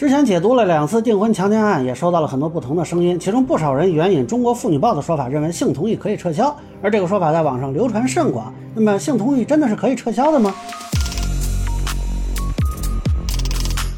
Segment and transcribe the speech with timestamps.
[0.00, 8.50] 之前解读了两次订婚强奸案，也收到了很多不同的声音，其中不少人援引《中国妇女报》的说法，认为性同意可以撤销，而这个说法在网上流传甚广。
[8.74, 10.54] 那么，性同意真的是可以撤销的吗？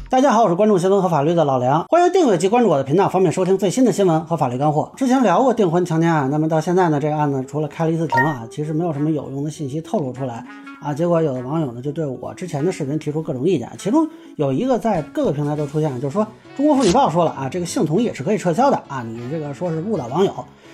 [0.09, 4.91] 大家好，我是关注新闻和法律的老梁，欢迎订阅及关注我的频道，方便收听最新的新闻和法律干货。
[4.97, 10.45] 之前聊过订婚强奸案，那么到现在呢，这个案子除了开了一次庭啊，其实没有什么有用的信息透露出来。
[10.83, 16.27] 啊，结果有的网友呢就对我之前的视频提出各种意见，其中有一个在各个平台都出现了，就是说
[16.57, 20.33] 中国妇女报说了啊，这个性同意是可以撤销的啊，你这个说是误导网友。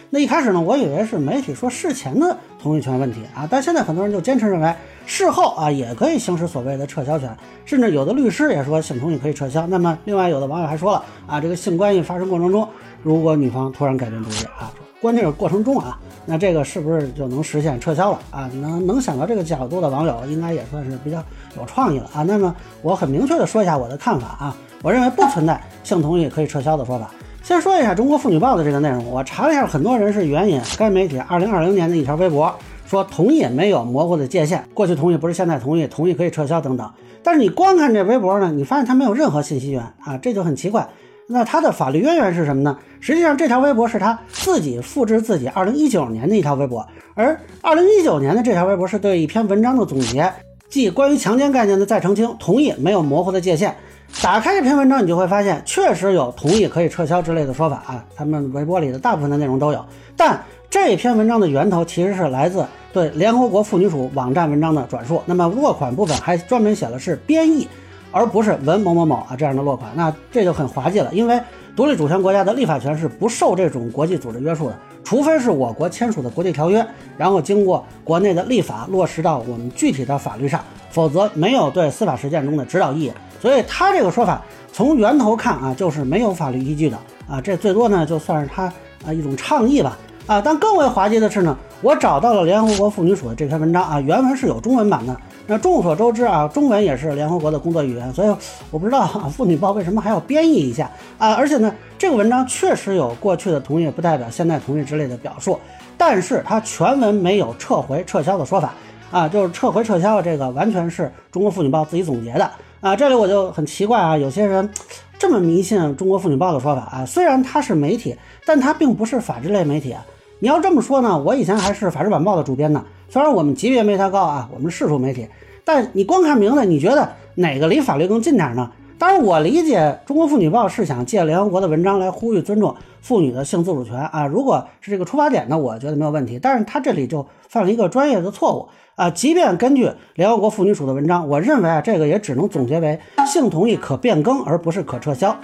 [0.09, 4.73] 那一开始呢，我以为是媒体说事前的同意权问题啊，但现在很多人就坚持认为
[5.05, 9.67] 事后啊也可以行使所谓的撤销权，甚至有的律师也说性同意可以撤销。
[9.67, 12.67] 那么另外有的网友还说了啊，这个性关系发生过程中，
[13.03, 14.73] 如果女方突然改变主意啊。
[15.01, 18.49] 关键是过程中啊，那这个是不是就能实现撤销了啊？
[18.61, 21.23] 能能想到这个角度的网友，应该也算是比较
[21.57, 22.21] 有创意了啊。
[22.23, 27.09] 那么我很明确的说一下我的看法啊，我认为不存在性同意可以撤销的说法。
[27.41, 32.53] 先说一下《中国妇女报》的这个内容，我查了一下，很多人是援引该媒体2020年的一条微博，
[32.85, 36.91] 说同意没有模糊的界限，过去同意不是现在同意，同意可以撤销等等。
[37.23, 40.87] 但是你光看这微博呢，你发现它没有任何信息源啊，这就很奇怪。
[41.31, 42.75] 那它的法律渊源是什么呢？
[42.99, 50.33] 实际上，这条微博是他自己复制自己二零一九年的一条微博，而二零一九年的这条微博是对一篇文章的总结，
[50.69, 53.75] 即关于强奸概念的再澄清，同意没有模糊的界限。
[54.23, 58.03] 打开这篇文章，你就会发现，确实有同意可以撤销之类的说法啊。
[58.15, 59.85] 他们微博里的大部分的内容都有，
[60.17, 65.21] 但这篇文章的源头其实是来自对联合国妇女署网站文章的转述。
[65.27, 67.67] 那么落款部分还专门写了是编译。
[68.11, 71.13] 而不是文某某某啊这样的落款，那这就很滑稽了。
[71.13, 71.39] 因为
[71.75, 76.85] 独立主权国家的立法权是不受这种国际组织约束的，除非是我国签署的国际条约，
[77.17, 83.11] 然后经过国内的立法落实到我们具体的法律上，否则没有对司法实践中的指导意义。
[83.39, 84.41] 所以他这个说法
[84.73, 86.97] 从源头看啊，就是没有法律依据的
[87.29, 87.39] 啊。
[87.39, 88.63] 这最多呢就算是他
[89.05, 90.41] 啊一种倡议吧啊。
[90.41, 95.15] 但更为滑稽的是呢，我找到了联合国妇女署的这篇文章啊，原文是有中文版的。
[95.49, 98.29] 那众所周知啊，中文也是联合国的工作语言，所以
[98.69, 100.87] 我不知道《妇女报》为什么还要编译一下
[101.17, 101.33] 啊？
[101.33, 105.59] 而且呢，这个文章确实有过去的同意不代表现在同意之类的表述，
[105.97, 108.75] 但是它全文没有撤回、撤销的说法
[109.09, 112.95] 啊，就是撤回、撤销这个完全是中国妇女报自己总结的啊。
[112.95, 114.69] 这里我就很奇怪啊，有些人
[115.17, 120.05] 这么迷信中国妇女报的说法啊，虽然它是媒体，但它并不是法制类媒体啊。
[120.41, 122.81] 你要这么说呢，我以前还是法制晚报的主编呢。
[123.09, 125.27] 虽然我们级别没他高啊，我们是属媒体，
[125.65, 128.71] 但你光看名字，你觉得哪个离法律更近点呢？
[128.97, 134.25] 当然，我理解《中国妇女报》是想借联合国的文章来呼吁尊重妇女的性自主权啊。
[134.27, 136.39] 如果是这个出发点呢，我觉得没有问题。
[136.41, 139.09] 但是他这里就犯了一个专业的错误啊！
[139.09, 145.35] 即便根据联合国妇女署的文章，我认为啊，这个也只能总结为性同意可变更，而不是可撤销。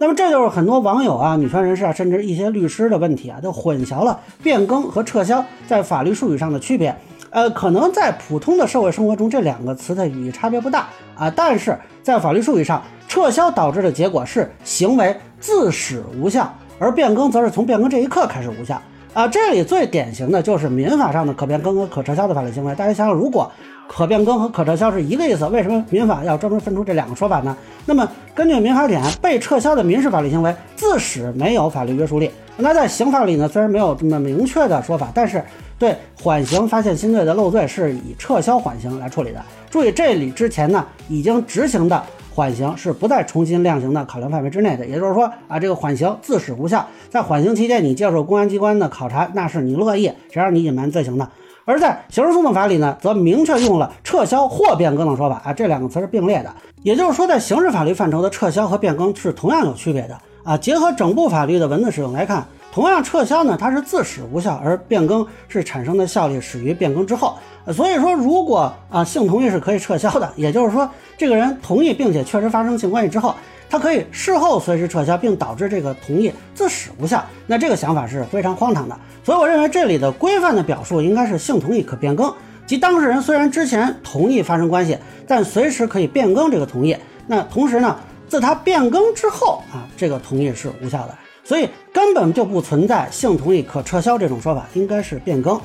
[0.00, 6.94] 那么这就是很多网友啊、女权人士啊，甚至一些律师的问题啊，都混淆了变更和撤销在法律术语上的区别。
[7.30, 18.80] 呃，可能在普通的社会生活中，这两个词的语义差别不大啊，但是在法律术语上，撤销导致的结果是行为自始无效，而变更则是从变更这一刻开始无效
[19.12, 19.26] 啊。
[19.26, 22.74] 这里最典型的就是民法上的可变更和可撤销的法律行为。
[22.76, 23.50] 大家想想，如果
[23.88, 27.56] 可变更和可撤销是一个意思，为什么民法要专门分出这两个说法呢？
[27.86, 32.30] 那么根据民法典，被撤销的民事法律行为自始没有法律约束力。
[32.58, 35.42] 那在刑法里呢，虽然没有这么明确的说法，但是
[35.78, 39.42] 对缓刑发现新罪的漏罪是以撤销缓刑来处理的。
[39.70, 42.02] 注意，这里之前呢已经执行的
[42.34, 44.84] 缓刑是不再重新量刑的考量范围之内的。
[44.84, 51.28] 也就是说啊，这个缓刑自始无效，在缓刑期间你接受公安机关的考察，那是你乐意，谁让你隐瞒罪行的？
[51.68, 56.50] 而在刑事诉讼法里呢，则明确用了撤销或变更的说法啊，这两个词是并列的。
[56.82, 60.56] 也就是说，在刑事法律范畴的撤销和变更是同样有区别的啊。
[60.56, 62.42] 结合整部法律的文字使用来看，
[62.72, 67.34] 同样撤销呢，它是自始无效，而变更是产生的效力始于变更之后。
[67.70, 73.34] 所以说，如果啊性同意是可以撤销的，也就是说，这个人同意并且确实发生性关系之后。
[73.70, 78.98] 它可以事后随时撤销，并导致这个同意自始无效，那这个想法是非常荒唐的。
[79.22, 82.32] 所以我认为这里的规范的表述应该是性同意可变更，
[82.66, 86.96] 即当事人虽然之前同意发生关系，但随时可以变更这个同意。
[87.26, 87.94] 那同时呢，
[88.26, 91.14] 自他变更之后啊，这个同意是无效的。
[91.44, 95.60] 所以根本就不存在性同意可撤销这种说法，应该是变更，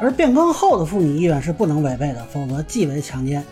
[0.00, 3.44] 而变更后的妇女意愿是不能违背的，否则即为强奸。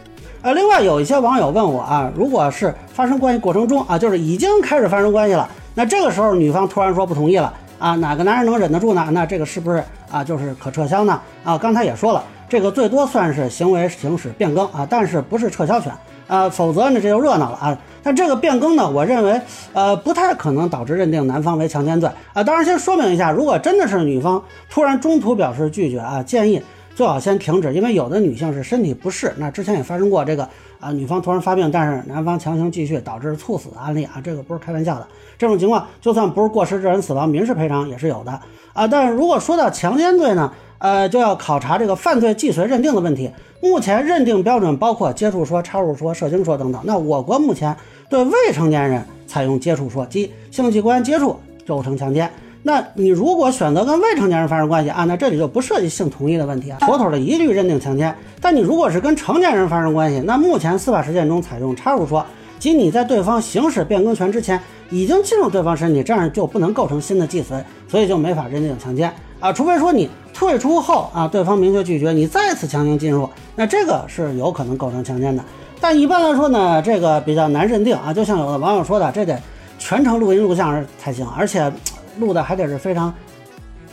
[0.43, 9.09] 呃，另外有一些网友问我啊，如果是发生关系过程中啊，就是已经开始发生关系了，那这个时候女方突然说不同意了啊，哪个男人能忍得住呢？
[9.11, 11.21] 那这个是不是啊，就是可撤销呢？
[11.43, 15.93] 啊，刚才也说了，这个最多算是行为行使变更啊，但是不是撤销权
[16.29, 17.77] 啊，否则呢这就热闹了啊。
[18.05, 19.41] 但这个变更呢，我认为
[19.73, 22.44] 呃不太可能导致认定男方为强奸罪啊。
[22.44, 24.41] 当然，先说明一下，如果真的是女方
[24.71, 26.62] 突然中途表示拒绝啊，建议
[26.96, 30.48] 最好先停止，因为有的女性是身体不适，那之前也发生过这个
[30.81, 35.06] 啊，女方突然发病，但是男方强行继续导致猝死的案例啊，这个不是开玩笑的。
[35.37, 38.40] 这种情况就算不是过失致人死亡，民事赔偿也是有的
[38.72, 38.88] 啊。
[38.88, 40.50] 但是如果说到强奸罪呢？
[40.78, 43.31] 呃，就要考察这个犯罪既遂认定的问题。
[43.62, 46.78] 目前认定标准包括接触说、插入说、射精说等等。
[46.84, 47.75] 那我国目前
[48.10, 51.34] 对未成年人采用接触说，即性器官接触
[51.66, 52.31] 构成强奸。
[52.66, 58.12] 那你如果选择跟未成年人发生关系啊，那这里就不涉及性同意的问题啊，妥妥的一律认定强奸。
[58.40, 62.26] 但你如果是跟成年人发生关系，那目前司法实践中采用插入说，
[62.58, 64.60] 即你在对方行使变更权之前
[64.90, 70.10] 已经进入对方身体，这样就不能构成新的既遂，所以就没法认定强奸啊，除非说你。
[70.34, 75.42] 退出后啊，对方明确拒绝，你再次强行进入，那这个是有可能构成强奸的。
[75.80, 78.12] 但一般来说呢，这个比较难认定啊。
[78.12, 79.40] 就像有的网友说的，这得
[79.78, 81.72] 全程录音录像才行，而且
[82.18, 83.12] 录的还得是非常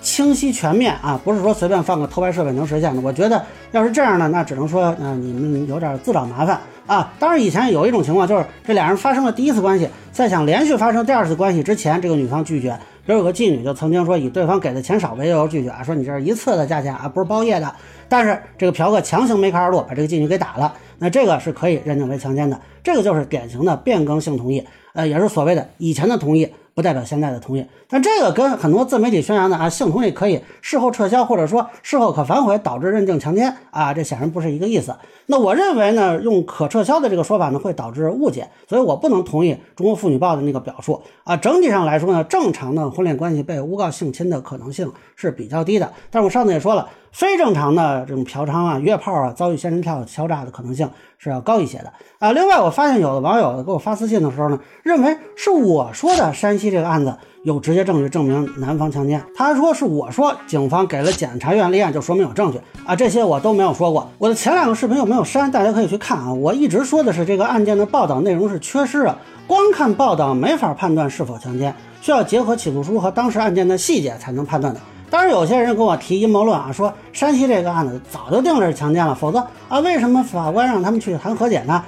[0.02, 3.02] 清晰全面啊，不是说随便放个偷拍设备能实现的。
[3.02, 3.42] 我觉得
[3.72, 7.14] 要是这样呢，那只能说啊，你们有点自找麻烦啊。
[7.20, 12.78] 当然，以前有一种情况，就是这俩人发生了第一次关系，在想连续发生第二次关系之前，这个女方拒绝。
[13.06, 17.74] 比如有个妓女就曾经说以对方给的钱少为由拒绝啊，说你这是一次的价钱啊，不是包夜的。
[18.08, 22.58] 但是这个嫖客强行梅开二度，把这个妓女给打了，那这个是可以认定为强奸的。
[22.84, 26.54] 这个就是典型的变更性同意，呃，也是所谓的以前的同意。
[26.76, 34.96] 不代表现在的同意，但这个跟很多自媒体宣扬的啊性同意可以事后撤销，或者说事后可反悔，导致认定强奸啊，这显然不是一个意思。
[35.28, 41.38] 那我认为呢，用可撤销的这个说法呢，会导致误解，所以我不能同意《中国妇女报》的那个表述啊。
[41.38, 46.90] 整体上来说呢，正常的婚恋关系被诬告性侵的可能性是比较低的，但是我上次也说了。
[47.12, 50.90] 非正常的这种嫖娼啊、约炮啊，遭遇仙人跳敲诈的可能性
[51.24, 52.32] 是要高一些的啊。
[52.34, 64.10] 另外，我发现有的网友给我发私信的时候呢，认为是我说的山西这个案子有直接证据证明男方强奸，他说是我说警方给了检察院立案就说明有证据啊，这些我都没有说过。
[64.18, 65.50] 我的前两个视频有没有删？
[65.50, 66.34] 大家可以去看啊。
[66.34, 69.18] 我一直说的是这个案件的报道内容是缺失的，
[69.48, 74.80] 光看报道没法判断是否强奸，需要结合起诉书和当时案件的细节才能判断的。
[75.14, 81.84] 当然，有些人跟我提阴谋论啊，说山西这个案子早就定了是强奸了，否则啊，为什么法官让他们去谈和解呢？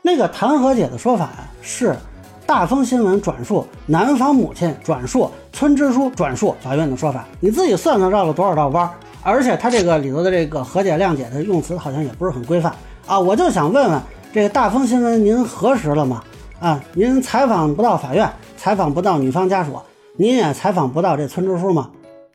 [0.00, 1.94] 那个谈和解的说法呀，是
[2.46, 8.90] 大风新闻转述男方母亲转述村支书转述法院的说法，你自己算算绕了多少道弯儿。
[9.22, 12.72] 而且他这个里头的这个和解谅解的用词好像也不是很规范
[13.06, 13.20] 啊。
[13.20, 14.00] 我就想问问
[14.32, 16.22] 这个大风新闻，您核实了吗？
[16.58, 18.26] 啊，您采访不到法院，
[18.56, 19.78] 采访不到女方家属，
[20.16, 21.90] 您也采访不到这村支书吗？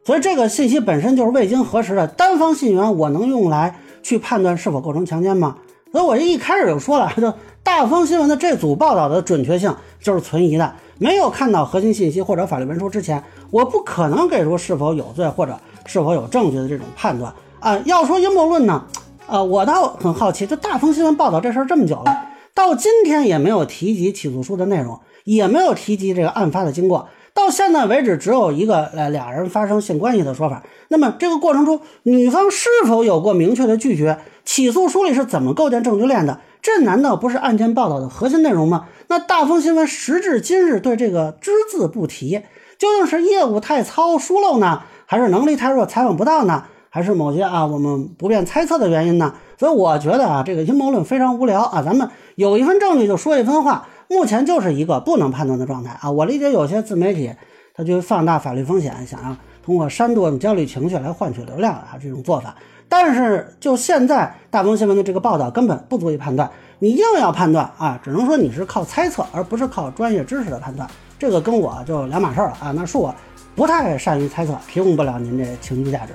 [0.08, 5.58] 所以这个信息本身就是未经核实的单方信源，我能用来去判断是否构成强奸吗？
[5.92, 10.74] 所以我一开始就说了，就大风新闻的这组报道的准确性就是存疑的。
[10.98, 13.22] 没有看到核心信息或者法律文书之前，
[13.52, 17.78] 我不可能给出是否有罪或者是否有证据的这种判断啊。
[17.80, 18.86] 要说阴谋论呢，
[19.28, 27.10] 呃，我倒很好奇，这大风新闻报道这事儿这么久了，到今天也没有提及起诉书的内容，也没有提及这个案发的经过。
[27.38, 30.64] 到现在为止，只有一个呃俩人发生性关系的说法。
[30.88, 34.18] 那么这个过程中，女方是否有过明确的拒绝？
[34.44, 36.40] 起诉书里是怎么构建证据链的？
[36.64, 38.86] 这难道不是案件报道的核心内容吗？
[39.08, 42.42] 那大风新闻时至今日对这个只字不提，
[42.80, 49.36] 究竟是业务太糙疏漏呢，还是能力太弱采访不到呢，还是某些啊我们不便猜测的原因呢？
[49.60, 53.88] 所以我觉得啊，这个阴谋论非常无聊啊，咱们有一份证据就说一分话。
[54.10, 56.10] 目前就是一个不能判断的状态啊！
[56.10, 57.32] 我理解有些自媒体，
[57.74, 62.56] 他就放大法律风险，想要通过煽动焦虑情绪来换取流量啊，这种做法。
[62.90, 66.50] 但是就现在大风新闻的这个报道根本不足以判断，
[66.80, 70.90] 你硬要判断啊，只能说你是靠猜测，而不是靠专业知识的判断。
[71.20, 72.72] 这个跟我就两码事儿了啊！
[72.74, 73.14] 那是我
[73.56, 76.14] 不太善于猜测，提供不了您这情绪价值。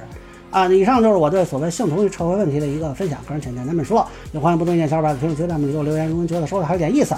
[0.50, 7.14] 啊，以上就是我对所谓性同意撤回问题的一个分享，个人浅见难免说，也欢迎不同意见小伙伴在评论区弹幕给我留言，如果您觉得说的还有点意思。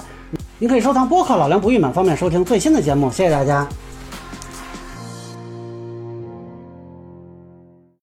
[0.57, 3.11] 您可以收藏播客《老梁不郁闷》，方便收听最新的节目。
[3.11, 3.67] 谢谢大家。